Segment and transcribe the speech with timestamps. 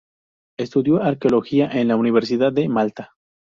[0.57, 3.13] Estudió arqueología en la Universidad de Malta.